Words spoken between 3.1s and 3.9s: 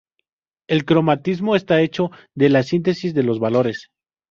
de los valores.